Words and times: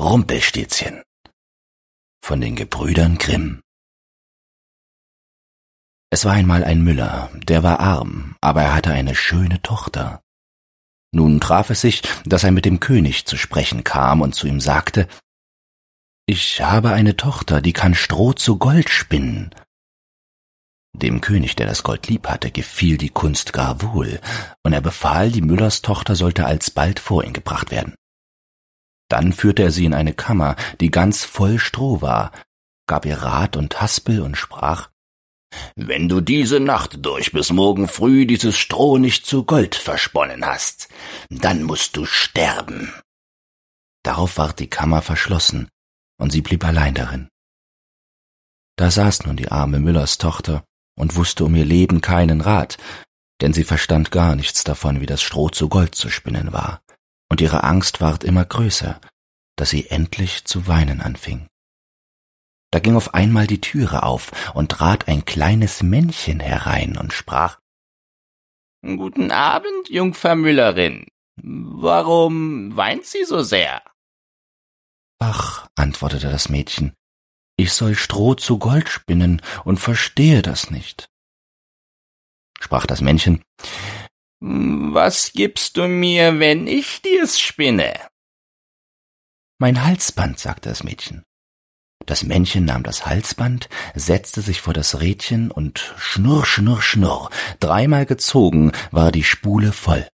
Rumpelstilzchen 0.00 1.02
von 2.24 2.40
den 2.40 2.56
Gebrüdern 2.56 3.18
Grimm 3.18 3.60
Es 6.08 6.24
war 6.24 6.32
einmal 6.32 6.64
ein 6.64 6.82
Müller, 6.82 7.30
der 7.34 7.62
war 7.62 7.80
arm, 7.80 8.34
aber 8.40 8.62
er 8.62 8.72
hatte 8.72 8.92
eine 8.92 9.14
schöne 9.14 9.60
Tochter. 9.60 10.22
Nun 11.12 11.38
traf 11.38 11.68
es 11.68 11.82
sich, 11.82 12.00
dass 12.24 12.44
er 12.44 12.50
mit 12.50 12.64
dem 12.64 12.80
König 12.80 13.26
zu 13.26 13.36
sprechen 13.36 13.84
kam 13.84 14.22
und 14.22 14.34
zu 14.34 14.46
ihm 14.46 14.62
sagte, 14.62 15.06
Ich 16.24 16.62
habe 16.62 16.92
eine 16.92 17.18
Tochter, 17.18 17.60
die 17.60 17.74
kann 17.74 17.94
Stroh 17.94 18.32
zu 18.32 18.56
Gold 18.56 18.88
spinnen. 18.88 19.54
Dem 20.94 21.20
König, 21.20 21.56
der 21.56 21.66
das 21.66 21.82
Gold 21.82 22.08
lieb 22.08 22.26
hatte, 22.26 22.50
gefiel 22.50 22.96
die 22.96 23.10
Kunst 23.10 23.52
gar 23.52 23.82
wohl, 23.82 24.18
und 24.62 24.72
er 24.72 24.80
befahl, 24.80 25.30
die 25.30 25.42
Müllerstochter 25.42 26.16
sollte 26.16 26.46
alsbald 26.46 27.00
vor 27.00 27.22
ihn 27.22 27.34
gebracht 27.34 27.70
werden. 27.70 27.94
Dann 29.10 29.32
führte 29.32 29.64
er 29.64 29.72
sie 29.72 29.84
in 29.84 29.92
eine 29.92 30.14
Kammer, 30.14 30.56
die 30.80 30.90
ganz 30.90 31.24
voll 31.24 31.58
Stroh 31.58 32.00
war, 32.00 32.32
gab 32.86 33.04
ihr 33.04 33.18
Rat 33.18 33.56
und 33.56 33.80
Haspel 33.80 34.22
und 34.22 34.36
sprach 34.36 34.88
Wenn 35.74 36.08
du 36.08 36.20
diese 36.20 36.60
Nacht 36.60 37.04
durch 37.04 37.32
bis 37.32 37.50
morgen 37.50 37.88
früh 37.88 38.24
dieses 38.24 38.56
Stroh 38.56 38.98
nicht 38.98 39.26
zu 39.26 39.44
Gold 39.44 39.74
versponnen 39.74 40.46
hast, 40.46 40.88
dann 41.28 41.64
musst 41.64 41.96
du 41.96 42.06
sterben. 42.06 42.94
Darauf 44.04 44.38
ward 44.38 44.60
die 44.60 44.70
Kammer 44.70 45.02
verschlossen, 45.02 45.68
und 46.18 46.30
sie 46.30 46.40
blieb 46.40 46.64
allein 46.64 46.94
darin. 46.94 47.28
Da 48.76 48.90
saß 48.92 49.24
nun 49.24 49.36
die 49.36 49.50
arme 49.50 49.80
Müllers 49.80 50.18
Tochter 50.18 50.64
und 50.96 51.16
wusste 51.16 51.44
um 51.44 51.54
ihr 51.56 51.66
Leben 51.66 52.00
keinen 52.00 52.40
Rat, 52.40 52.78
denn 53.40 53.52
sie 53.52 53.64
verstand 53.64 54.12
gar 54.12 54.36
nichts 54.36 54.62
davon, 54.62 55.00
wie 55.00 55.06
das 55.06 55.20
Stroh 55.20 55.48
zu 55.48 55.68
Gold 55.68 55.96
zu 55.96 56.10
spinnen 56.10 56.52
war 56.52 56.80
und 57.30 57.40
ihre 57.40 57.64
Angst 57.64 58.00
ward 58.00 58.24
immer 58.24 58.44
größer, 58.44 59.00
dass 59.56 59.70
sie 59.70 59.88
endlich 59.88 60.44
zu 60.44 60.66
weinen 60.66 61.00
anfing. 61.00 61.46
Da 62.70 62.78
ging 62.78 62.96
auf 62.96 63.14
einmal 63.14 63.46
die 63.46 63.60
Türe 63.60 64.02
auf 64.02 64.54
und 64.54 64.70
trat 64.70 65.08
ein 65.08 65.24
kleines 65.24 65.82
Männchen 65.82 66.40
herein 66.40 66.96
und 66.96 67.12
sprach 67.12 67.58
Guten 68.82 69.30
Abend, 69.30 69.88
Jungfer 69.88 70.34
Müllerin. 70.34 71.06
Warum 71.42 72.76
weint 72.76 73.04
sie 73.04 73.24
so 73.24 73.42
sehr? 73.42 73.82
Ach, 75.18 75.68
antwortete 75.74 76.30
das 76.30 76.48
Mädchen, 76.48 76.94
ich 77.60 77.74
soll 77.74 77.94
Stroh 77.94 78.34
zu 78.34 78.58
Gold 78.58 78.88
spinnen 78.88 79.42
und 79.64 79.78
verstehe 79.78 80.40
das 80.40 80.70
nicht. 80.70 81.10
Sprach 82.58 82.86
das 82.86 83.02
Männchen, 83.02 83.42
was 84.40 85.32
gibst 85.32 85.76
du 85.76 85.86
mir, 85.86 86.38
wenn 86.38 86.66
ich 86.66 87.02
dir's 87.02 87.38
spinne? 87.38 87.94
Mein 89.58 89.84
Halsband, 89.84 90.38
sagte 90.38 90.70
das 90.70 90.82
Mädchen. 90.82 91.22
Das 92.06 92.22
Männchen 92.22 92.64
nahm 92.64 92.82
das 92.82 93.04
Halsband, 93.04 93.68
setzte 93.94 94.40
sich 94.40 94.62
vor 94.62 94.72
das 94.72 95.00
Rädchen 95.00 95.50
und 95.50 95.94
schnurr, 95.98 96.46
schnurr, 96.46 96.80
schnurr, 96.80 97.30
dreimal 97.60 98.06
gezogen 98.06 98.72
war 98.90 99.12
die 99.12 99.24
Spule 99.24 99.72
voll. 99.72 100.08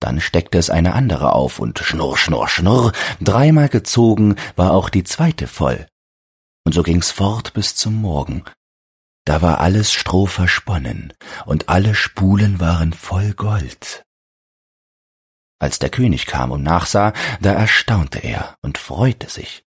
Dann 0.00 0.20
steckte 0.20 0.58
es 0.58 0.68
eine 0.68 0.94
andere 0.94 1.32
auf 1.32 1.60
und 1.60 1.78
schnurr, 1.78 2.18
schnurr, 2.18 2.48
schnurr, 2.48 2.92
dreimal 3.20 3.68
gezogen 3.68 4.34
war 4.56 4.72
auch 4.72 4.90
die 4.90 5.04
zweite 5.04 5.46
voll. 5.46 5.86
Und 6.66 6.72
so 6.72 6.82
ging's 6.82 7.12
fort 7.12 7.54
bis 7.54 7.76
zum 7.76 7.94
Morgen, 7.94 8.44
da 9.24 9.42
war 9.42 9.60
alles 9.60 9.92
Stroh 9.92 10.26
versponnen, 10.26 11.12
und 11.46 11.68
alle 11.68 11.94
Spulen 11.94 12.60
waren 12.60 12.92
voll 12.92 13.32
Gold. 13.32 14.04
Als 15.58 15.78
der 15.78 15.88
König 15.88 16.26
kam 16.26 16.50
und 16.50 16.62
nachsah, 16.62 17.12
da 17.40 17.52
erstaunte 17.52 18.18
er 18.18 18.56
und 18.60 18.76
freute 18.76 19.30
sich. 19.30 19.64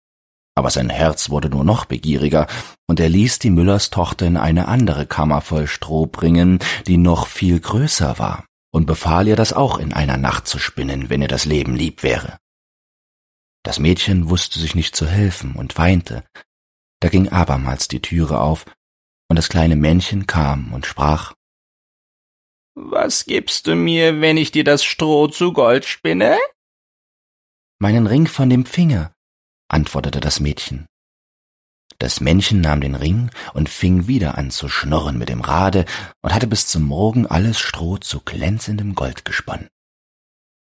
Aber 0.55 0.69
sein 0.69 0.89
Herz 0.89 1.29
wurde 1.29 1.49
nur 1.49 1.63
noch 1.63 1.85
begieriger, 1.85 2.47
und 2.87 2.99
er 2.99 3.09
ließ 3.09 3.39
die 3.39 3.49
Müllerstochter 3.49 4.25
in 4.25 4.37
eine 4.37 4.67
andere 4.67 5.05
Kammer 5.05 5.41
voll 5.41 5.67
Stroh 5.67 6.05
bringen, 6.05 6.59
die 6.87 6.97
noch 6.97 7.27
viel 7.27 7.59
größer 7.59 8.17
war, 8.19 8.45
und 8.71 8.85
befahl 8.85 9.27
ihr, 9.27 9.35
das 9.35 9.53
auch 9.53 9.77
in 9.77 9.93
einer 9.93 10.17
Nacht 10.17 10.47
zu 10.47 10.57
spinnen, 10.57 11.09
wenn 11.09 11.21
ihr 11.21 11.27
das 11.27 11.45
Leben 11.45 11.75
lieb 11.75 12.01
wäre. 12.01 12.37
Das 13.63 13.79
Mädchen 13.79 14.29
wusste 14.29 14.59
sich 14.59 14.75
nicht 14.75 14.95
zu 14.95 15.07
helfen 15.07 15.53
und 15.53 15.77
weinte. 15.77 16.23
Da 16.99 17.09
ging 17.09 17.29
abermals 17.29 17.87
die 17.87 18.01
Türe 18.01 18.39
auf, 18.39 18.65
und 19.29 19.37
das 19.37 19.49
kleine 19.49 19.75
Männchen 19.75 20.27
kam 20.27 20.73
und 20.73 20.85
sprach 20.85 21.33
Was 22.75 23.25
gibst 23.25 23.67
du 23.67 23.75
mir, 23.75 24.21
wenn 24.21 24.37
ich 24.37 24.51
dir 24.51 24.63
das 24.63 24.83
Stroh 24.83 25.27
zu 25.27 25.53
Gold 25.53 25.85
spinne? 25.85 26.37
Meinen 27.79 28.07
Ring 28.07 28.27
von 28.27 28.49
dem 28.49 28.65
Finger, 28.65 29.13
antwortete 29.67 30.19
das 30.19 30.39
Mädchen. 30.39 30.85
Das 31.99 32.19
Männchen 32.19 32.61
nahm 32.61 32.81
den 32.81 32.95
Ring 32.95 33.29
und 33.53 33.69
fing 33.69 34.07
wieder 34.07 34.37
an 34.37 34.51
zu 34.51 34.67
schnurren 34.67 35.17
mit 35.17 35.29
dem 35.29 35.41
Rade 35.41 35.85
und 36.21 36.33
hatte 36.33 36.47
bis 36.47 36.67
zum 36.67 36.83
Morgen 36.83 37.27
alles 37.27 37.59
Stroh 37.59 37.97
zu 37.97 38.19
glänzendem 38.19 38.95
Gold 38.95 39.25
gesponnen. 39.25 39.67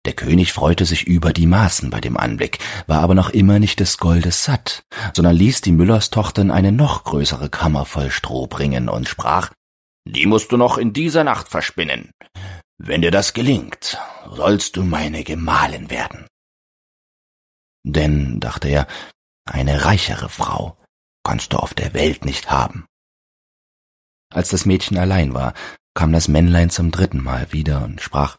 Der 0.07 0.13
König 0.13 0.53
freute 0.53 0.85
sich 0.85 1.05
über 1.05 1.33
die 1.33 1.47
Maßen 1.47 1.89
bei 1.89 1.99
dem 1.99 2.15
Anblick, 2.15 2.59
war 2.87 3.01
aber 3.01 3.13
noch 3.13 3.29
immer 3.29 3.59
nicht 3.59 3.81
des 3.81 3.97
Goldes 3.97 4.45
satt, 4.45 4.85
sondern 5.13 5.35
ließ 5.35 5.59
die 5.59 5.73
Müllerstochter 5.73 6.41
in 6.43 6.49
eine 6.49 6.71
noch 6.71 7.03
größere 7.03 7.49
Kammer 7.49 7.83
voll 7.83 8.09
Stroh 8.09 8.47
bringen 8.47 8.87
und 8.87 9.09
sprach, 9.09 9.51
die 10.07 10.25
musst 10.25 10.53
du 10.53 10.55
noch 10.55 10.77
in 10.77 10.93
dieser 10.93 11.25
Nacht 11.25 11.49
verspinnen. 11.49 12.11
Wenn 12.77 13.01
dir 13.01 13.11
das 13.11 13.33
gelingt, 13.33 13.99
sollst 14.31 14.77
du 14.77 14.83
meine 14.83 15.25
Gemahlin 15.25 15.89
werden. 15.89 16.25
Denn, 17.83 18.39
dachte 18.39 18.69
er, 18.69 18.87
eine 19.43 19.83
reichere 19.83 20.29
Frau 20.29 20.77
kannst 21.25 21.51
du 21.51 21.57
auf 21.57 21.73
der 21.73 21.93
Welt 21.93 22.23
nicht 22.23 22.49
haben. 22.49 22.85
Als 24.33 24.47
das 24.47 24.65
Mädchen 24.65 24.97
allein 24.97 25.33
war, 25.33 25.53
kam 25.93 26.13
das 26.13 26.29
Männlein 26.29 26.69
zum 26.69 26.91
dritten 26.91 27.21
Mal 27.21 27.51
wieder 27.51 27.83
und 27.83 27.99
sprach, 27.99 28.37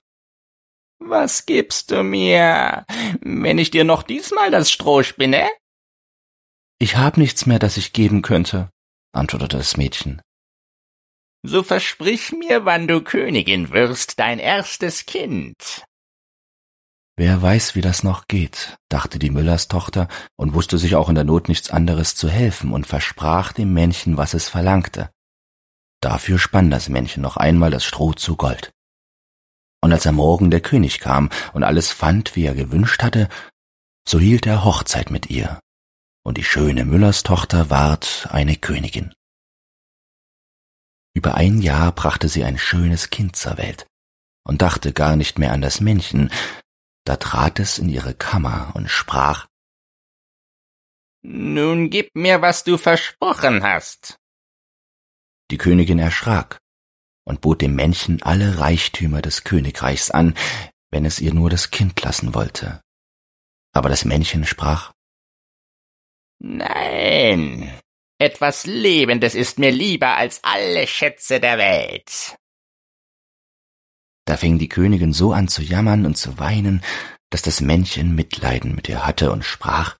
was 1.08 1.46
gibst 1.46 1.91
du 1.91 2.02
mir, 2.02 2.84
wenn 3.20 3.58
ich 3.58 3.70
dir 3.70 3.84
noch 3.84 4.02
diesmal 4.02 4.50
das 4.50 4.70
Stroh 4.70 5.02
spinne? 5.02 5.48
Ich 6.78 6.96
hab 6.96 7.16
nichts 7.16 7.46
mehr, 7.46 7.58
das 7.58 7.76
ich 7.76 7.92
geben 7.92 8.22
könnte, 8.22 8.70
antwortete 9.12 9.56
das 9.56 9.76
Mädchen. 9.76 10.22
So 11.42 11.62
versprich 11.62 12.32
mir, 12.32 12.64
wann 12.64 12.88
du 12.88 13.00
Königin 13.00 13.70
wirst, 13.70 14.19
dein 14.19 14.38
erstes 14.38 15.06
Kind. 15.06 15.84
Wer 17.16 17.42
weiß, 17.42 17.75
wie 17.75 17.80
das 17.80 18.04
noch 18.04 18.28
geht, 18.28 18.76
dachte 18.88 19.19
die 19.19 19.30
Müllerstochter 19.30 20.06
und 20.36 20.54
wusste 20.54 20.78
sich 20.78 20.94
auch 20.94 21.08
in 21.08 21.16
der 21.16 21.25
Not 21.25 21.48
nichts 21.48 21.70
anderes 21.70 22.14
zu 22.14 22.28
helfen 22.28 22.72
und 22.72 22.86
versprach 22.86 23.52
dem 23.52 23.72
Männchen, 23.72 24.16
was 24.16 24.34
es 24.34 24.48
verlangte. 24.48 25.10
Dafür 26.00 26.38
spann 26.38 26.70
das 26.70 26.88
Männchen 26.88 27.22
noch 27.22 27.36
einmal 27.36 27.72
das 27.72 27.84
Stroh 27.84 28.12
zu 28.12 28.36
Gold. 28.36 28.72
Und 29.81 29.93
als 29.93 30.06
am 30.06 30.16
Morgen 30.16 30.50
der 30.50 30.61
König 30.61 31.00
kam 31.00 31.31
und 31.53 31.62
alles 31.62 31.93
fand, 31.93 32.34
wie 32.34 32.44
er 32.44 32.55
gewünscht 32.55 33.03
hatte, 33.03 33.28
so 34.06 34.19
hielt 34.19 34.47
er 34.47 34.65
Hochzeit 34.65 35.11
mit 35.11 35.31
ihr, 35.31 35.61
und 36.25 36.39
die 36.39 36.44
schöne 36.44 36.84
Müllerstochter 36.84 37.71
ward 37.71 38.28
eine 38.31 38.56
Königin. 38.56 39.12
Über 41.15 41.34
ein 41.34 41.61
Jahr 41.62 41.93
brachte 41.93 42.28
sie 42.28 42.44
ein 42.44 42.59
schönes 42.59 43.11
Kind 43.11 43.37
zur 43.37 43.59
Welt 43.59 43.87
und 44.44 44.62
dachte 44.62 44.93
gar 44.93 45.17
nicht 45.17 45.38
mehr 45.38 45.53
an 45.53 45.61
das 45.61 45.81
Männchen, 45.81 46.31
da 47.05 47.17
trat 47.17 47.59
es 47.59 47.78
in 47.78 47.88
ihre 47.88 48.15
Kammer 48.15 48.72
und 48.75 48.88
sprach 48.88 49.47
Nun 51.22 51.91
gib 51.91 52.15
mir, 52.15 52.41
was 52.43 52.65
du 52.65 52.78
versprochen 52.78 53.62
hast. 53.62 54.17
Die 55.50 55.59
Königin 55.59 55.99
erschrak 55.99 56.59
und 57.28 57.43
bot 57.43 57.61
dem 57.61 57.75
Männchen 57.75 58.22
alle 58.22 58.59
Reichtümer 58.59 59.21
des 59.21 59.44
Königreichs 59.44 60.11
an, 60.11 60.34
wenn 60.91 61.05
es 61.05 61.21
ihr 61.21 61.34
nur 61.34 61.50
das 61.50 61.71
Kind 61.71 62.00
lassen 62.03 62.34
wollte. 62.34 62.81
Aber 63.75 63.89
das 63.91 64.05
Männchen 64.05 64.44
sprach 64.44 64.93
Nein, 66.41 67.70
etwas 68.19 68.64
Lebendes 68.64 69.35
ist 69.35 69.58
mir 69.58 69.70
lieber 69.70 70.17
als 70.17 70.43
alle 70.43 70.87
Schätze 70.87 71.38
der 71.38 71.58
Welt. 71.58 72.37
Da 74.25 74.37
fing 74.37 74.58
die 74.58 74.69
Königin 74.69 75.12
so 75.12 75.32
an 75.32 75.49
zu 75.49 75.62
jammern 75.62 76.06
und 76.06 76.17
zu 76.17 76.38
weinen, 76.38 76.82
dass 77.31 77.43
das 77.43 77.61
Männchen 77.61 78.14
Mitleiden 78.14 78.75
mit 78.75 78.88
ihr 78.88 79.06
hatte 79.06 79.32
und 79.32 79.44
sprach 79.44 79.97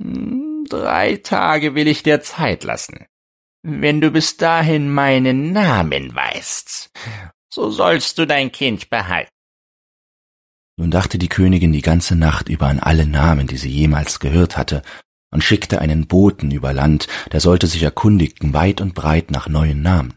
hm, 0.00 0.66
Drei 0.68 1.16
Tage 1.16 1.74
will 1.74 1.88
ich 1.88 2.02
dir 2.02 2.22
Zeit 2.22 2.64
lassen. 2.64 3.06
Wenn 3.64 4.00
du 4.00 4.10
bis 4.10 4.36
dahin 4.36 4.90
meinen 4.90 5.52
Namen 5.52 6.14
weißt, 6.14 6.90
so 7.48 7.70
sollst 7.70 8.18
du 8.18 8.26
dein 8.26 8.50
Kind 8.50 8.90
behalten. 8.90 9.30
Nun 10.76 10.90
dachte 10.90 11.16
die 11.16 11.28
Königin 11.28 11.72
die 11.72 11.82
ganze 11.82 12.16
Nacht 12.16 12.48
über 12.48 12.66
an 12.66 12.80
alle 12.80 13.06
Namen, 13.06 13.46
die 13.46 13.56
sie 13.56 13.70
jemals 13.70 14.18
gehört 14.18 14.56
hatte, 14.56 14.82
und 15.30 15.44
schickte 15.44 15.80
einen 15.80 16.08
Boten 16.08 16.50
über 16.50 16.72
Land, 16.72 17.06
der 17.30 17.40
sollte 17.40 17.68
sich 17.68 17.84
erkundigen 17.84 18.52
weit 18.52 18.80
und 18.80 18.94
breit 18.94 19.30
nach 19.30 19.48
neuen 19.48 19.80
Namen. 19.80 20.14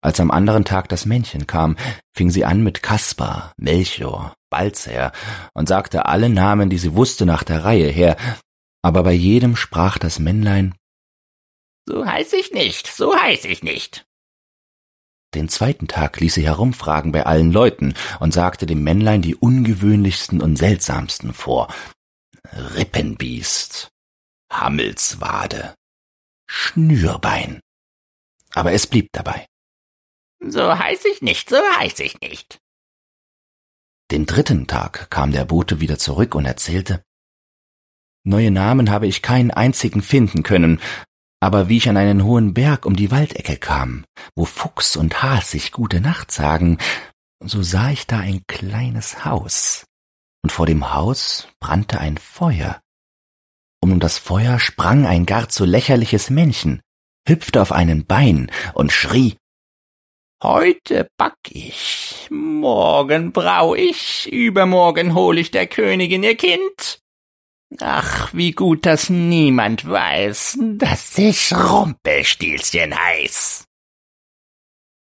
Als 0.00 0.20
am 0.20 0.30
anderen 0.30 0.64
Tag 0.64 0.88
das 0.88 1.04
Männchen 1.04 1.48
kam, 1.48 1.76
fing 2.14 2.30
sie 2.30 2.44
an 2.44 2.62
mit 2.62 2.80
Kaspar, 2.80 3.52
Melchior, 3.56 4.36
Balzer 4.50 5.10
und 5.52 5.68
sagte 5.68 6.06
alle 6.06 6.28
Namen, 6.28 6.70
die 6.70 6.78
sie 6.78 6.94
wusste, 6.94 7.26
nach 7.26 7.42
der 7.42 7.64
Reihe 7.64 7.88
her, 7.88 8.16
aber 8.82 9.02
bei 9.02 9.12
jedem 9.12 9.56
sprach 9.56 9.98
das 9.98 10.20
Männlein 10.20 10.76
So 11.86 12.04
heiß 12.04 12.32
ich 12.32 12.52
nicht, 12.52 12.88
so 12.88 13.14
heiß 13.16 13.44
ich 13.44 13.62
nicht. 13.62 14.06
Den 15.34 15.48
zweiten 15.48 15.86
Tag 15.86 16.18
ließ 16.18 16.34
sie 16.34 16.46
herumfragen 16.46 17.12
bei 17.12 17.26
allen 17.26 17.52
Leuten 17.52 17.94
und 18.20 18.32
sagte 18.32 18.66
dem 18.66 18.82
Männlein 18.82 19.22
die 19.22 19.36
ungewöhnlichsten 19.36 20.40
und 20.40 20.56
seltsamsten 20.56 21.32
vor. 21.32 21.72
Rippenbiest, 22.52 23.90
Hammelswade, 24.50 25.74
Schnürbein. 26.46 27.60
Aber 28.54 28.72
es 28.72 28.86
blieb 28.86 29.08
dabei. 29.12 29.46
So 30.40 30.78
heiß 30.78 31.04
ich 31.04 31.22
nicht, 31.22 31.50
so 31.50 31.56
heiß 31.56 32.00
ich 32.00 32.20
nicht. 32.20 32.58
Den 34.10 34.26
dritten 34.26 34.66
Tag 34.66 35.10
kam 35.10 35.32
der 35.32 35.44
Bote 35.44 35.80
wieder 35.80 35.98
zurück 35.98 36.34
und 36.34 36.46
erzählte, 36.46 37.02
Neue 38.24 38.50
Namen 38.50 38.90
habe 38.90 39.06
ich 39.06 39.22
keinen 39.22 39.52
einzigen 39.52 40.02
finden 40.02 40.42
können, 40.42 40.80
aber 41.40 41.68
wie 41.68 41.76
ich 41.76 41.88
an 41.88 41.96
einen 41.96 42.24
hohen 42.24 42.54
Berg 42.54 42.86
um 42.86 42.96
die 42.96 43.10
Waldecke 43.10 43.56
kam, 43.56 44.04
wo 44.34 44.44
Fuchs 44.44 44.96
und 44.96 45.22
Has 45.22 45.50
sich 45.50 45.72
gute 45.72 46.00
Nacht 46.00 46.32
sagen, 46.32 46.78
so 47.44 47.62
sah 47.62 47.90
ich 47.90 48.06
da 48.06 48.20
ein 48.20 48.42
kleines 48.46 49.24
Haus, 49.24 49.84
und 50.42 50.50
vor 50.50 50.66
dem 50.66 50.94
Haus 50.94 51.48
brannte 51.60 51.98
ein 52.00 52.18
Feuer. 52.18 52.80
Um 53.82 54.00
das 54.00 54.18
Feuer 54.18 54.58
sprang 54.58 55.06
ein 55.06 55.26
gar 55.26 55.48
zu 55.48 55.64
lächerliches 55.64 56.30
Männchen, 56.30 56.80
hüpfte 57.28 57.60
auf 57.60 57.72
einen 57.72 58.06
Bein 58.06 58.50
und 58.74 58.92
schrie 58.92 59.36
Heute 60.42 61.08
back 61.16 61.36
ich, 61.48 62.28
morgen 62.30 63.32
brau 63.32 63.74
ich, 63.74 64.30
übermorgen 64.30 65.14
hol 65.14 65.38
ich 65.38 65.50
der 65.50 65.66
Königin 65.66 66.22
ihr 66.22 66.36
Kind. 66.36 67.00
Ach, 67.80 68.32
wie 68.32 68.52
gut, 68.52 68.86
dass 68.86 69.10
niemand 69.10 69.88
weiß, 69.88 70.58
dass 70.76 71.18
ich 71.18 71.52
Rumpelstilzchen 71.52 72.96
heiß. 72.96 73.64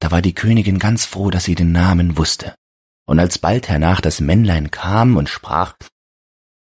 Da 0.01 0.11
war 0.11 0.21
die 0.21 0.35
Königin 0.35 0.79
ganz 0.79 1.07
froh, 1.07 1.31
dass 1.31 1.45
sie 1.45 1.55
den 1.55 1.73
Namen 1.73 2.19
wusste. 2.19 2.55
Und 3.07 3.19
als 3.19 3.39
bald 3.39 3.69
hernach 3.69 4.01
das 4.01 4.21
Männlein 4.21 4.71
kam 4.71 5.17
und 5.17 5.29
sprach, 5.29 5.75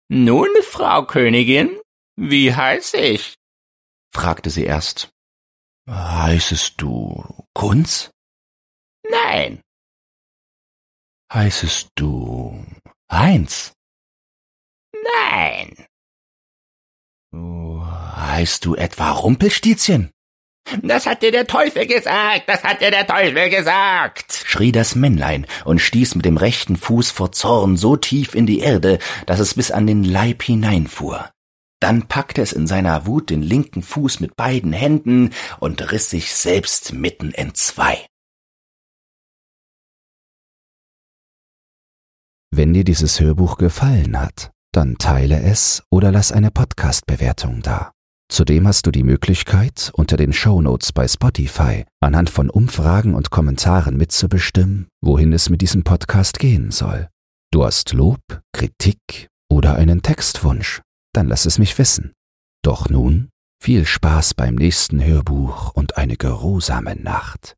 Nun, 0.09 0.49
Frau 0.63 1.05
Königin, 1.05 1.69
wie 2.15 2.53
heiß 2.53 2.93
ich? 2.95 3.35
fragte 4.13 4.49
sie 4.49 4.63
erst, 4.63 5.09
Heißest 5.89 6.75
du 6.77 7.45
Kunz? 7.53 8.11
Nein. 9.09 9.61
Heißest 11.33 11.89
du 11.95 12.65
Heinz? 13.11 13.73
Nein. 15.13 15.85
Heißt 18.31 18.65
du 18.65 18.75
etwa 18.75 19.11
Rumpelstilzchen? 19.11 20.11
Das 20.83 21.05
hat 21.05 21.21
dir 21.21 21.31
der 21.31 21.47
Teufel 21.47 21.85
gesagt, 21.85 22.43
das 22.47 22.63
hat 22.63 22.81
dir 22.81 22.91
der 22.91 23.05
Teufel 23.05 23.49
gesagt, 23.49 24.43
schrie 24.45 24.71
das 24.71 24.95
Männlein 24.95 25.45
und 25.65 25.79
stieß 25.79 26.15
mit 26.15 26.25
dem 26.25 26.37
rechten 26.37 26.77
Fuß 26.77 27.11
vor 27.11 27.31
Zorn 27.31 27.77
so 27.77 27.97
tief 27.97 28.35
in 28.35 28.45
die 28.45 28.59
Erde, 28.59 28.99
dass 29.25 29.39
es 29.39 29.55
bis 29.55 29.71
an 29.71 29.85
den 29.85 30.03
Leib 30.03 30.43
hineinfuhr. 30.43 31.29
Dann 31.81 32.07
packte 32.07 32.41
es 32.41 32.53
in 32.53 32.67
seiner 32.67 33.05
Wut 33.05 33.31
den 33.31 33.41
linken 33.41 33.81
Fuß 33.81 34.19
mit 34.19 34.35
beiden 34.35 34.71
Händen 34.71 35.31
und 35.59 35.91
riss 35.91 36.09
sich 36.09 36.33
selbst 36.33 36.93
mitten 36.93 37.33
entzwei. 37.33 38.05
Wenn 42.51 42.73
dir 42.73 42.83
dieses 42.83 43.19
Hörbuch 43.19 43.57
gefallen 43.57 44.19
hat, 44.19 44.51
dann 44.71 44.97
teile 44.97 45.41
es 45.41 45.83
oder 45.89 46.12
lass 46.12 46.31
eine 46.31 46.51
Podcast-Bewertung 46.51 47.62
da. 47.62 47.91
Zudem 48.31 48.65
hast 48.65 48.85
du 48.85 48.91
die 48.91 49.03
Möglichkeit, 49.03 49.91
unter 49.94 50.15
den 50.15 50.31
Shownotes 50.31 50.94
bei 50.94 51.06
Spotify 51.06 51.83
anhand 52.00 52.29
von 52.29 52.50
Umfragen 52.50 53.13
und 53.13 53.29
Kommentaren 53.29 53.97
mitzubestimmen, 53.97 54.88
wohin 55.01 55.33
es 55.33 55.50
mit 55.50 55.62
diesem 55.62 55.83
Podcast 55.83 56.39
gehen 56.39 56.71
soll. 56.71 57.09
Du 57.51 57.65
hast 57.65 57.91
Lob, 57.91 58.21
Kritik 58.53 59.27
oder 59.50 59.75
einen 59.75 60.01
Textwunsch, 60.01 60.81
dann 61.13 61.27
lass 61.27 61.45
es 61.45 61.59
mich 61.59 61.77
wissen. 61.77 62.13
Doch 62.63 62.89
nun 62.89 63.29
viel 63.62 63.85
Spaß 63.85 64.33
beim 64.33 64.56
nächsten 64.56 65.03
Hörbuch 65.03 65.74
und 65.74 65.97
eine 65.97 66.15
geruhsame 66.15 66.95
Nacht. 66.95 67.56